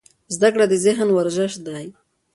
[0.35, 1.85] زده کړه د ذهن ورزش دی.